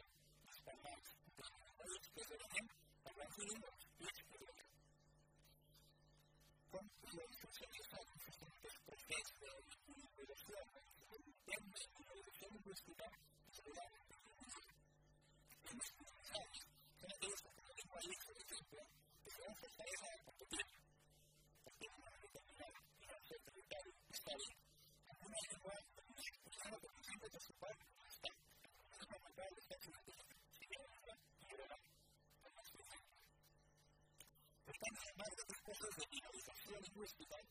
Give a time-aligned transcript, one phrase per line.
[36.99, 37.43] hospital,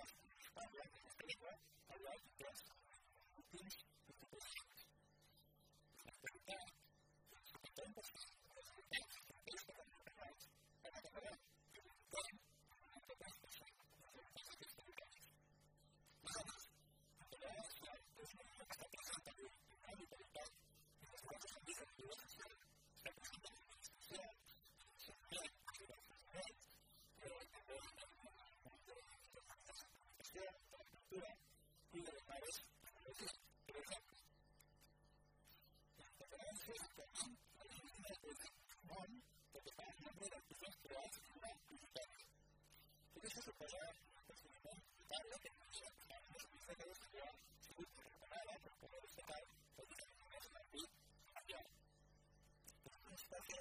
[0.55, 2.59] I like the paper, I like the dress,
[3.35, 3.75] the things,
[4.07, 4.79] the positions.
[6.15, 6.65] And then,
[7.75, 8.23] the empathy,
[8.55, 9.24] the empathy,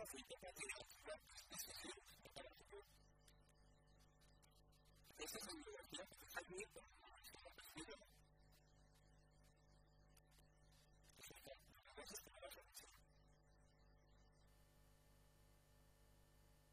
[0.00, 0.38] がついて